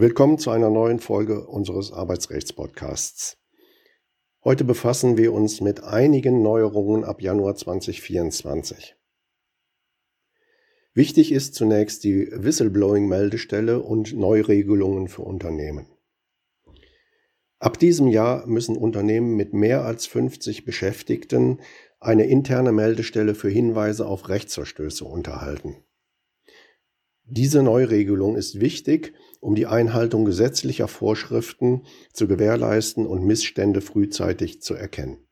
Willkommen 0.00 0.38
zu 0.38 0.50
einer 0.50 0.70
neuen 0.70 0.98
Folge 0.98 1.46
unseres 1.46 1.92
Arbeitsrechtspodcasts. 1.92 3.36
Heute 4.42 4.64
befassen 4.64 5.18
wir 5.18 5.34
uns 5.34 5.60
mit 5.60 5.84
einigen 5.84 6.40
Neuerungen 6.40 7.04
ab 7.04 7.20
Januar 7.20 7.54
2024. 7.54 8.96
Wichtig 10.94 11.32
ist 11.32 11.54
zunächst 11.54 12.02
die 12.04 12.30
Whistleblowing-Meldestelle 12.32 13.82
und 13.82 14.16
Neuregelungen 14.16 15.08
für 15.08 15.20
Unternehmen. 15.20 15.86
Ab 17.58 17.78
diesem 17.78 18.08
Jahr 18.08 18.46
müssen 18.46 18.78
Unternehmen 18.78 19.36
mit 19.36 19.52
mehr 19.52 19.84
als 19.84 20.06
50 20.06 20.64
Beschäftigten 20.64 21.60
eine 21.98 22.24
interne 22.24 22.72
Meldestelle 22.72 23.34
für 23.34 23.50
Hinweise 23.50 24.06
auf 24.06 24.30
Rechtsverstöße 24.30 25.04
unterhalten. 25.04 25.84
Diese 27.32 27.62
Neuregelung 27.62 28.34
ist 28.34 28.58
wichtig, 28.58 29.14
um 29.38 29.54
die 29.54 29.66
Einhaltung 29.66 30.24
gesetzlicher 30.24 30.88
Vorschriften 30.88 31.86
zu 32.12 32.26
gewährleisten 32.26 33.06
und 33.06 33.24
Missstände 33.24 33.80
frühzeitig 33.80 34.62
zu 34.62 34.74
erkennen. 34.74 35.28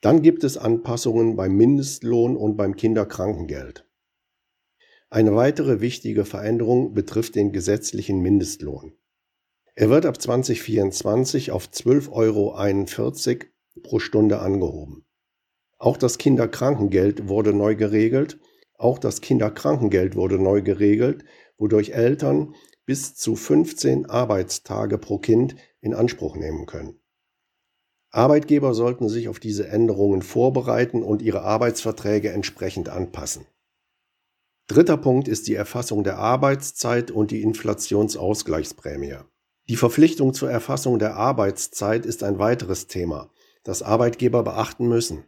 Dann 0.00 0.22
gibt 0.22 0.44
es 0.44 0.56
Anpassungen 0.56 1.34
beim 1.34 1.56
Mindestlohn 1.56 2.36
und 2.36 2.56
beim 2.56 2.76
Kinderkrankengeld. 2.76 3.84
Eine 5.10 5.34
weitere 5.34 5.80
wichtige 5.80 6.24
Veränderung 6.24 6.94
betrifft 6.94 7.34
den 7.34 7.50
gesetzlichen 7.50 8.20
Mindestlohn. 8.20 8.96
Er 9.74 9.90
wird 9.90 10.06
ab 10.06 10.22
2024 10.22 11.50
auf 11.50 11.66
12,41 11.66 13.40
Euro 13.40 13.82
pro 13.82 13.98
Stunde 13.98 14.38
angehoben. 14.38 15.04
Auch 15.78 15.96
das 15.96 16.18
Kinderkrankengeld 16.18 17.26
wurde 17.28 17.52
neu 17.52 17.74
geregelt 17.74 18.38
auch 18.78 18.98
das 18.98 19.20
Kinderkrankengeld 19.20 20.16
wurde 20.16 20.38
neu 20.38 20.62
geregelt, 20.62 21.24
wodurch 21.58 21.90
Eltern 21.90 22.54
bis 22.84 23.14
zu 23.14 23.36
15 23.36 24.06
Arbeitstage 24.06 24.98
pro 24.98 25.18
Kind 25.18 25.56
in 25.80 25.94
Anspruch 25.94 26.36
nehmen 26.36 26.66
können. 26.66 26.98
Arbeitgeber 28.10 28.74
sollten 28.74 29.08
sich 29.08 29.28
auf 29.28 29.40
diese 29.40 29.68
Änderungen 29.68 30.22
vorbereiten 30.22 31.02
und 31.02 31.22
ihre 31.22 31.42
Arbeitsverträge 31.42 32.30
entsprechend 32.30 32.88
anpassen. 32.90 33.46
Dritter 34.66 34.96
Punkt 34.96 35.28
ist 35.28 35.48
die 35.48 35.54
Erfassung 35.54 36.04
der 36.04 36.18
Arbeitszeit 36.18 37.10
und 37.10 37.30
die 37.30 37.42
Inflationsausgleichsprämie. 37.42 39.16
Die 39.68 39.76
Verpflichtung 39.76 40.34
zur 40.34 40.50
Erfassung 40.50 40.98
der 40.98 41.16
Arbeitszeit 41.16 42.04
ist 42.04 42.22
ein 42.22 42.38
weiteres 42.38 42.86
Thema, 42.86 43.30
das 43.64 43.82
Arbeitgeber 43.82 44.42
beachten 44.42 44.88
müssen. 44.88 45.24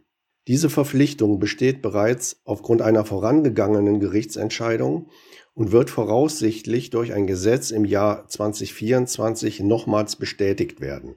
Diese 0.47 0.69
Verpflichtung 0.69 1.39
besteht 1.39 1.81
bereits 1.81 2.41
aufgrund 2.45 2.81
einer 2.81 3.03
vorangegangenen 3.03 3.99
Gerichtsentscheidung 3.99 5.09
und 5.55 5.71
wird 5.71 5.89
voraussichtlich 5.89 6.91
durch 6.91 7.13
ein 7.13 7.25
Gesetz 7.25 7.71
im 7.71 7.85
Jahr 7.85 8.27
2024 8.27 9.61
nochmals 9.61 10.17
bestätigt 10.17 10.81
werden. 10.81 11.15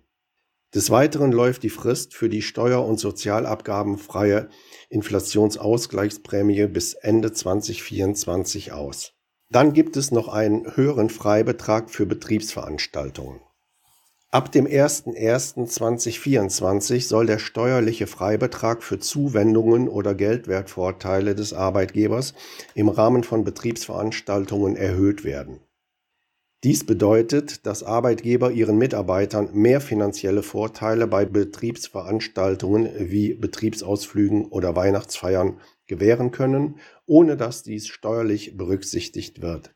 Des 0.75 0.91
Weiteren 0.91 1.33
läuft 1.33 1.63
die 1.63 1.71
Frist 1.71 2.15
für 2.15 2.29
die 2.29 2.43
steuer- 2.43 2.85
und 2.85 3.01
sozialabgabenfreie 3.01 4.49
Inflationsausgleichsprämie 4.91 6.67
bis 6.67 6.95
Ende 6.95 7.33
2024 7.33 8.73
aus. 8.73 9.15
Dann 9.51 9.73
gibt 9.73 9.97
es 9.97 10.11
noch 10.11 10.29
einen 10.29 10.77
höheren 10.77 11.09
Freibetrag 11.09 11.91
für 11.91 12.05
Betriebsveranstaltungen. 12.05 13.41
Ab 14.31 14.53
dem 14.53 14.67
01.01.2024 14.67 17.09
soll 17.09 17.25
der 17.25 17.39
steuerliche 17.39 18.07
Freibetrag 18.07 18.83
für 18.83 18.99
Zuwendungen 18.99 19.89
oder 19.89 20.15
Geldwertvorteile 20.15 21.35
des 21.35 21.55
Arbeitgebers 21.55 22.35
im 22.75 22.91
Rahmen 22.91 23.25
von 23.25 23.45
Betriebsveranstaltungen 23.45 24.77
erhöht 24.77 25.25
werden. 25.25 25.61
Dies 26.63 26.85
bedeutet, 26.85 27.65
dass 27.65 27.83
Arbeitgeber 27.83 28.51
ihren 28.51 28.77
Mitarbeitern 28.77 29.49
mehr 29.55 29.81
finanzielle 29.81 30.43
Vorteile 30.43 31.07
bei 31.07 31.25
Betriebsveranstaltungen 31.25 33.11
wie 33.11 33.33
Betriebsausflügen 33.33 34.49
oder 34.49 34.77
Weihnachtsfeiern 34.77 35.59
gewähren 35.87 36.33
können, 36.33 36.81
ohne 37.07 37.39
dass 37.39 37.63
dies 37.63 37.87
steuerlich 37.87 38.59
berücksichtigt 38.59 39.41
wird. 39.41 39.75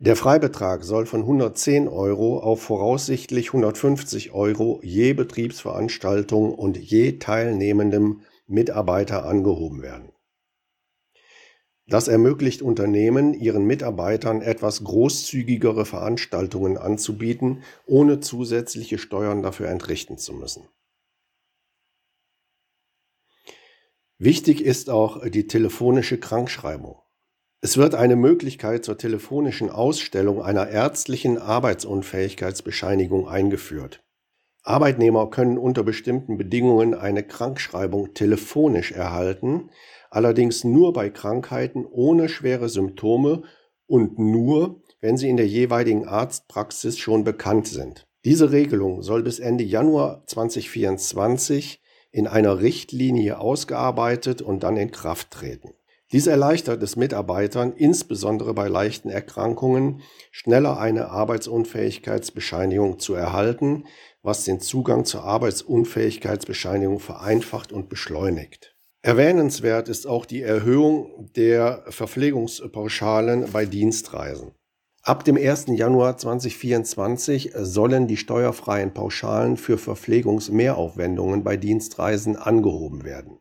Der 0.00 0.14
Freibetrag 0.14 0.84
soll 0.84 1.06
von 1.06 1.22
110 1.22 1.88
Euro 1.88 2.38
auf 2.38 2.62
voraussichtlich 2.62 3.48
150 3.48 4.30
Euro 4.30 4.78
je 4.84 5.12
Betriebsveranstaltung 5.12 6.54
und 6.54 6.76
je 6.76 7.18
teilnehmendem 7.18 8.20
Mitarbeiter 8.46 9.24
angehoben 9.24 9.82
werden. 9.82 10.12
Das 11.88 12.06
ermöglicht 12.06 12.62
Unternehmen, 12.62 13.34
ihren 13.34 13.64
Mitarbeitern 13.64 14.40
etwas 14.40 14.84
großzügigere 14.84 15.84
Veranstaltungen 15.84 16.76
anzubieten, 16.76 17.64
ohne 17.86 18.20
zusätzliche 18.20 18.98
Steuern 18.98 19.42
dafür 19.42 19.68
entrichten 19.68 20.16
zu 20.16 20.32
müssen. 20.32 20.68
Wichtig 24.18 24.60
ist 24.60 24.90
auch 24.90 25.26
die 25.26 25.48
telefonische 25.48 26.20
Krankschreibung. 26.20 27.00
Es 27.60 27.76
wird 27.76 27.96
eine 27.96 28.14
Möglichkeit 28.14 28.84
zur 28.84 28.98
telefonischen 28.98 29.68
Ausstellung 29.68 30.40
einer 30.40 30.68
ärztlichen 30.68 31.38
Arbeitsunfähigkeitsbescheinigung 31.38 33.28
eingeführt. 33.28 34.00
Arbeitnehmer 34.62 35.28
können 35.28 35.58
unter 35.58 35.82
bestimmten 35.82 36.38
Bedingungen 36.38 36.94
eine 36.94 37.24
Krankschreibung 37.24 38.14
telefonisch 38.14 38.92
erhalten, 38.92 39.70
allerdings 40.08 40.62
nur 40.62 40.92
bei 40.92 41.10
Krankheiten 41.10 41.84
ohne 41.84 42.28
schwere 42.28 42.68
Symptome 42.68 43.42
und 43.86 44.20
nur, 44.20 44.82
wenn 45.00 45.16
sie 45.16 45.28
in 45.28 45.36
der 45.36 45.48
jeweiligen 45.48 46.06
Arztpraxis 46.06 46.96
schon 46.98 47.24
bekannt 47.24 47.66
sind. 47.66 48.06
Diese 48.24 48.52
Regelung 48.52 49.02
soll 49.02 49.24
bis 49.24 49.40
Ende 49.40 49.64
Januar 49.64 50.22
2024 50.26 51.82
in 52.12 52.28
einer 52.28 52.60
Richtlinie 52.60 53.40
ausgearbeitet 53.40 54.42
und 54.42 54.62
dann 54.62 54.76
in 54.76 54.92
Kraft 54.92 55.32
treten. 55.32 55.72
Dies 56.10 56.26
erleichtert 56.26 56.82
es 56.82 56.96
Mitarbeitern, 56.96 57.74
insbesondere 57.76 58.54
bei 58.54 58.68
leichten 58.68 59.10
Erkrankungen, 59.10 60.00
schneller 60.30 60.78
eine 60.78 61.10
Arbeitsunfähigkeitsbescheinigung 61.10 62.98
zu 62.98 63.12
erhalten, 63.12 63.84
was 64.22 64.44
den 64.44 64.58
Zugang 64.60 65.04
zur 65.04 65.24
Arbeitsunfähigkeitsbescheinigung 65.24 66.98
vereinfacht 66.98 67.72
und 67.72 67.90
beschleunigt. 67.90 68.74
Erwähnenswert 69.02 69.90
ist 69.90 70.06
auch 70.06 70.24
die 70.24 70.42
Erhöhung 70.42 71.30
der 71.36 71.84
Verpflegungspauschalen 71.88 73.50
bei 73.52 73.66
Dienstreisen. 73.66 74.52
Ab 75.02 75.24
dem 75.24 75.36
1. 75.36 75.66
Januar 75.68 76.16
2024 76.16 77.52
sollen 77.54 78.08
die 78.08 78.16
steuerfreien 78.16 78.92
Pauschalen 78.94 79.56
für 79.56 79.78
Verpflegungsmehraufwendungen 79.78 81.44
bei 81.44 81.56
Dienstreisen 81.56 82.36
angehoben 82.36 83.04
werden. 83.04 83.38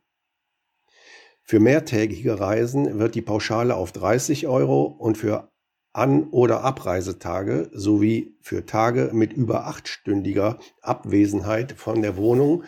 Für 1.49 1.61
mehrtägige 1.61 2.41
Reisen 2.41 2.99
wird 2.99 3.15
die 3.15 3.21
Pauschale 3.21 3.75
auf 3.75 3.93
30 3.93 4.47
Euro 4.47 4.83
und 4.83 5.17
für 5.17 5.49
An- 5.93 6.27
oder 6.31 6.61
Abreisetage 6.61 7.69
sowie 7.71 8.35
für 8.41 8.65
Tage 8.65 9.11
mit 9.13 9.31
über 9.31 9.65
achtstündiger 9.65 10.59
Abwesenheit 10.81 11.71
von 11.71 12.01
der 12.01 12.17
Wohnung 12.17 12.65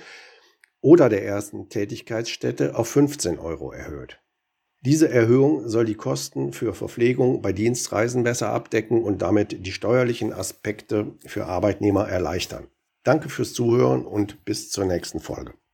oder 0.79 1.09
der 1.09 1.25
ersten 1.25 1.67
Tätigkeitsstätte 1.67 2.77
auf 2.77 2.87
15 2.87 3.37
Euro 3.37 3.73
erhöht. 3.73 4.21
Diese 4.79 5.09
Erhöhung 5.09 5.67
soll 5.67 5.83
die 5.83 5.95
Kosten 5.95 6.53
für 6.53 6.73
Verpflegung 6.73 7.41
bei 7.41 7.51
Dienstreisen 7.51 8.23
besser 8.23 8.47
abdecken 8.47 9.03
und 9.03 9.21
damit 9.21 9.65
die 9.65 9.73
steuerlichen 9.73 10.31
Aspekte 10.31 11.17
für 11.25 11.47
Arbeitnehmer 11.47 12.07
erleichtern. 12.07 12.67
Danke 13.03 13.27
fürs 13.27 13.51
Zuhören 13.51 14.05
und 14.05 14.45
bis 14.45 14.69
zur 14.69 14.85
nächsten 14.85 15.19
Folge. 15.19 15.59